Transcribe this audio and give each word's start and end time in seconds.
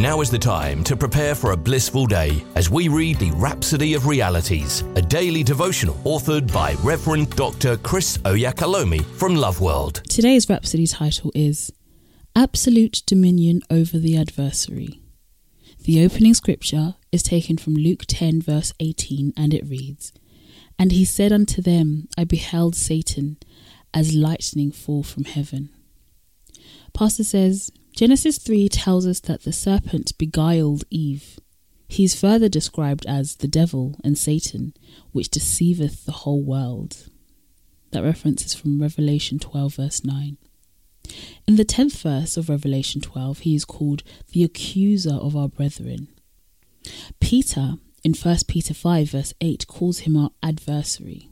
Now 0.00 0.22
is 0.22 0.30
the 0.30 0.38
time 0.38 0.82
to 0.84 0.96
prepare 0.96 1.34
for 1.34 1.52
a 1.52 1.56
blissful 1.58 2.06
day 2.06 2.42
as 2.54 2.70
we 2.70 2.88
read 2.88 3.18
the 3.18 3.32
Rhapsody 3.32 3.92
of 3.92 4.06
Realities, 4.06 4.80
a 4.96 5.02
daily 5.02 5.42
devotional 5.42 5.96
authored 6.04 6.50
by 6.50 6.72
Reverend 6.82 7.36
Dr. 7.36 7.76
Chris 7.76 8.16
Oyakhilome 8.24 9.04
from 9.04 9.36
Love 9.36 9.60
World. 9.60 10.00
Today's 10.08 10.48
Rhapsody 10.48 10.86
title 10.86 11.30
is 11.34 11.70
Absolute 12.34 13.02
Dominion 13.04 13.60
Over 13.68 13.98
the 13.98 14.16
Adversary. 14.16 15.02
The 15.84 16.02
opening 16.02 16.32
scripture 16.32 16.94
is 17.12 17.22
taken 17.22 17.58
from 17.58 17.74
Luke 17.74 18.04
10, 18.08 18.40
verse 18.40 18.72
18, 18.80 19.34
and 19.36 19.52
it 19.52 19.66
reads 19.66 20.14
And 20.78 20.92
he 20.92 21.04
said 21.04 21.30
unto 21.30 21.60
them, 21.60 22.08
I 22.16 22.24
beheld 22.24 22.74
Satan 22.74 23.36
as 23.92 24.14
lightning 24.14 24.72
fall 24.72 25.02
from 25.02 25.24
heaven. 25.24 25.68
Pastor 26.94 27.22
says, 27.22 27.70
Genesis 28.00 28.38
3 28.38 28.70
tells 28.70 29.06
us 29.06 29.20
that 29.20 29.42
the 29.42 29.52
serpent 29.52 30.16
beguiled 30.16 30.84
Eve. 30.88 31.38
He 31.86 32.02
is 32.02 32.18
further 32.18 32.48
described 32.48 33.04
as 33.04 33.36
the 33.36 33.46
devil 33.46 33.94
and 34.02 34.16
Satan, 34.16 34.72
which 35.12 35.28
deceiveth 35.28 36.06
the 36.06 36.12
whole 36.12 36.42
world. 36.42 37.10
That 37.90 38.02
reference 38.02 38.46
is 38.46 38.54
from 38.54 38.80
Revelation 38.80 39.38
12, 39.38 39.74
verse 39.74 40.02
9. 40.02 40.38
In 41.46 41.56
the 41.56 41.64
10th 41.66 42.00
verse 42.00 42.38
of 42.38 42.48
Revelation 42.48 43.02
12, 43.02 43.40
he 43.40 43.54
is 43.54 43.66
called 43.66 44.02
the 44.32 44.44
accuser 44.44 45.16
of 45.16 45.36
our 45.36 45.48
brethren. 45.48 46.08
Peter, 47.20 47.74
in 48.02 48.14
1 48.14 48.36
Peter 48.48 48.72
5, 48.72 49.10
verse 49.10 49.34
8, 49.42 49.66
calls 49.66 49.98
him 49.98 50.16
our 50.16 50.30
adversary. 50.42 51.28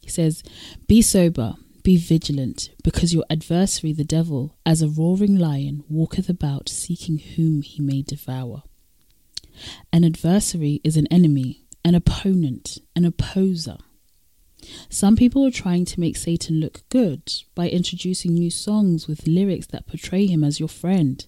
He 0.00 0.08
says, 0.08 0.42
Be 0.88 1.02
sober, 1.02 1.56
be 1.86 1.96
vigilant, 1.96 2.70
because 2.82 3.14
your 3.14 3.24
adversary 3.30 3.92
the 3.92 4.02
devil, 4.02 4.58
as 4.66 4.82
a 4.82 4.88
roaring 4.88 5.38
lion, 5.38 5.84
walketh 5.88 6.28
about 6.28 6.68
seeking 6.68 7.16
whom 7.18 7.62
he 7.62 7.80
may 7.80 8.02
devour. 8.02 8.64
An 9.92 10.02
adversary 10.02 10.80
is 10.82 10.96
an 10.96 11.06
enemy, 11.12 11.64
an 11.84 11.94
opponent, 11.94 12.78
an 12.96 13.04
opposer. 13.04 13.76
Some 14.90 15.14
people 15.14 15.46
are 15.46 15.52
trying 15.52 15.84
to 15.84 16.00
make 16.00 16.16
Satan 16.16 16.58
look 16.58 16.82
good 16.88 17.32
by 17.54 17.68
introducing 17.68 18.34
new 18.34 18.50
songs 18.50 19.06
with 19.06 19.28
lyrics 19.28 19.68
that 19.68 19.86
portray 19.86 20.26
him 20.26 20.42
as 20.42 20.58
your 20.58 20.68
friend. 20.68 21.24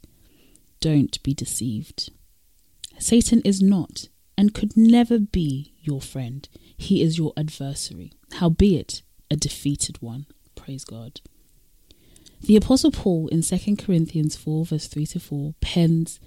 Don't 0.80 1.22
be 1.22 1.34
deceived. 1.34 2.10
Satan 2.98 3.42
is 3.44 3.62
not 3.62 4.08
and 4.36 4.54
could 4.54 4.76
never 4.76 5.20
be 5.20 5.74
your 5.78 6.00
friend. 6.00 6.48
He 6.76 7.00
is 7.00 7.16
your 7.16 7.32
adversary, 7.36 8.12
howbeit 8.32 9.02
a 9.30 9.36
defeated 9.36 10.02
one. 10.02 10.26
Praise 10.68 10.84
God. 10.84 11.22
The 12.42 12.56
Apostle 12.56 12.90
Paul 12.90 13.28
in 13.28 13.40
2 13.40 13.76
Corinthians 13.76 14.36
4, 14.36 14.66
verse 14.66 14.86
3 14.86 15.06
to 15.06 15.18
4, 15.18 15.54
pens 15.62 16.20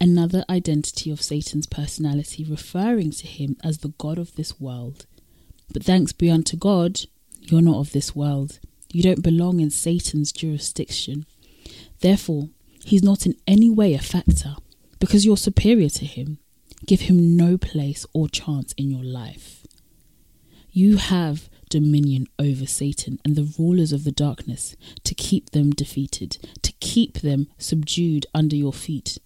another 0.00 0.44
identity 0.48 1.10
of 1.10 1.20
Satan's 1.20 1.66
personality, 1.66 2.44
referring 2.44 3.10
to 3.10 3.26
him 3.26 3.56
as 3.64 3.78
the 3.78 3.92
God 3.98 4.18
of 4.18 4.36
this 4.36 4.60
world. 4.60 5.06
But 5.72 5.82
thanks 5.82 6.12
be 6.12 6.30
unto 6.30 6.56
God, 6.56 7.00
you're 7.40 7.60
not 7.60 7.80
of 7.80 7.90
this 7.90 8.14
world. 8.14 8.60
You 8.92 9.02
don't 9.02 9.20
belong 9.20 9.58
in 9.58 9.70
Satan's 9.70 10.30
jurisdiction. 10.30 11.26
Therefore, 12.02 12.50
he's 12.84 13.02
not 13.02 13.26
in 13.26 13.34
any 13.48 13.68
way 13.68 13.94
a 13.94 13.98
factor 13.98 14.54
because 15.00 15.26
you're 15.26 15.36
superior 15.36 15.88
to 15.88 16.04
him. 16.04 16.38
Give 16.86 17.00
him 17.00 17.36
no 17.36 17.58
place 17.58 18.06
or 18.14 18.28
chance 18.28 18.74
in 18.74 18.92
your 18.92 19.02
life. 19.02 19.61
You 20.74 20.96
have 20.96 21.50
dominion 21.68 22.28
over 22.38 22.66
Satan 22.66 23.18
and 23.24 23.36
the 23.36 23.52
rulers 23.58 23.92
of 23.92 24.04
the 24.04 24.12
darkness 24.12 24.74
to 25.04 25.14
keep 25.14 25.50
them 25.50 25.70
defeated, 25.70 26.38
to 26.62 26.72
keep 26.80 27.18
them 27.18 27.48
subdued 27.58 28.24
under 28.34 28.56
your 28.56 28.72
feet. 28.72 29.18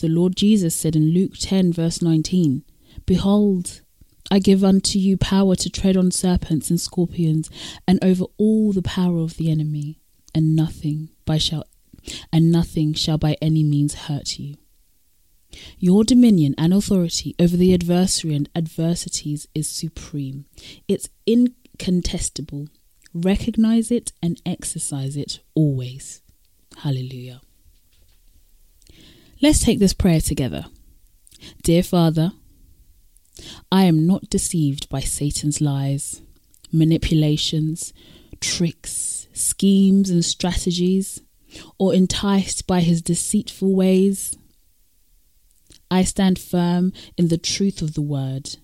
The 0.00 0.08
Lord 0.08 0.36
Jesus 0.36 0.74
said 0.74 0.96
in 0.96 1.12
Luke 1.12 1.34
10, 1.38 1.74
verse 1.74 2.00
19, 2.00 2.64
Behold, 3.04 3.82
I 4.30 4.38
give 4.38 4.64
unto 4.64 4.98
you 4.98 5.18
power 5.18 5.54
to 5.54 5.68
tread 5.68 5.98
on 5.98 6.10
serpents 6.10 6.70
and 6.70 6.80
scorpions, 6.80 7.50
and 7.86 8.02
over 8.02 8.24
all 8.38 8.72
the 8.72 8.82
power 8.82 9.18
of 9.18 9.36
the 9.36 9.50
enemy, 9.50 10.00
and 10.34 10.56
nothing 10.56 11.10
by 11.26 11.36
shall 11.36 11.64
and 12.32 12.50
nothing 12.50 12.94
shall 12.94 13.18
by 13.18 13.36
any 13.42 13.62
means 13.62 13.94
hurt 13.94 14.38
you. 14.38 14.56
Your 15.78 16.04
dominion 16.04 16.54
and 16.58 16.74
authority 16.74 17.34
over 17.38 17.56
the 17.56 17.72
adversary 17.74 18.34
and 18.34 18.48
adversities 18.54 19.48
is 19.54 19.68
supreme. 19.68 20.44
It's 20.86 21.08
incontestable. 21.26 22.68
Recognize 23.14 23.90
it 23.90 24.12
and 24.22 24.40
exercise 24.44 25.16
it 25.16 25.40
always. 25.54 26.22
Hallelujah. 26.78 27.40
Let's 29.40 29.64
take 29.64 29.78
this 29.78 29.94
prayer 29.94 30.20
together. 30.20 30.66
Dear 31.62 31.82
Father, 31.82 32.32
I 33.70 33.84
am 33.84 34.06
not 34.06 34.28
deceived 34.28 34.88
by 34.88 35.00
Satan's 35.00 35.60
lies, 35.60 36.20
manipulations, 36.72 37.92
tricks, 38.40 39.28
schemes, 39.32 40.10
and 40.10 40.24
strategies, 40.24 41.22
or 41.78 41.94
enticed 41.94 42.66
by 42.66 42.80
his 42.80 43.00
deceitful 43.00 43.74
ways. 43.74 44.36
I 45.90 46.04
stand 46.04 46.38
firm 46.38 46.92
in 47.16 47.28
the 47.28 47.38
truth 47.38 47.80
of 47.80 47.94
the 47.94 48.02
word 48.02 48.56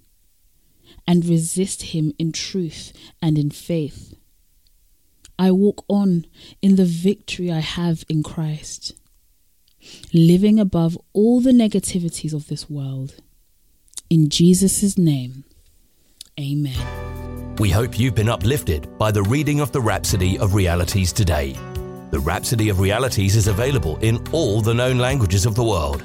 and 1.07 1.25
resist 1.25 1.83
him 1.95 2.13
in 2.19 2.33
truth 2.33 2.93
and 3.23 3.39
in 3.39 3.51
faith. 3.51 4.15
I 5.39 5.51
walk 5.51 5.85
on 5.89 6.27
in 6.63 6.77
the 6.77 6.85
victory 6.85 7.51
I 7.51 7.61
have 7.61 8.05
in 8.09 8.23
Christ, 8.23 8.93
living 10.13 10.61
above 10.61 10.97
all 11.13 11.41
the 11.41 11.51
negativities 11.51 12.33
of 12.33 12.49
this 12.49 12.71
world. 12.71 13.17
In 14.11 14.29
Jesus' 14.29 14.97
name, 14.97 15.45
amen. 16.39 17.57
We 17.59 17.71
hope 17.71 17.99
you've 17.99 18.15
been 18.15 18.29
uplifted 18.29 18.97
by 18.99 19.11
the 19.11 19.23
reading 19.23 19.61
of 19.61 19.73
the 19.73 19.81
Rhapsody 19.81 20.39
of 20.39 20.55
Realities 20.55 21.13
today. 21.13 21.57
The 22.11 22.21
Rhapsody 22.21 22.69
of 22.69 22.81
Realities 22.81 23.35
is 23.35 23.49
available 23.49 23.97
in 23.99 24.23
all 24.31 24.61
the 24.61 24.75
known 24.75 24.99
languages 24.99 25.47
of 25.47 25.55
the 25.55 25.65
world 25.65 26.05